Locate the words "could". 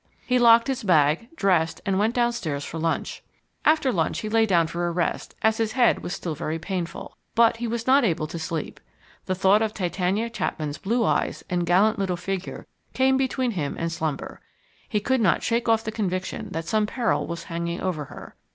14.99-15.21